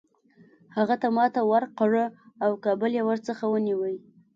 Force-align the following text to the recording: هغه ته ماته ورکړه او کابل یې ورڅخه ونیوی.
هغه 0.75 0.95
ته 1.01 1.07
ماته 1.17 1.41
ورکړه 1.51 2.05
او 2.45 2.51
کابل 2.63 2.91
یې 2.97 3.03
ورڅخه 3.05 3.45
ونیوی. 3.49 3.95